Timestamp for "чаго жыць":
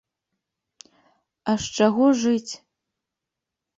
1.81-2.53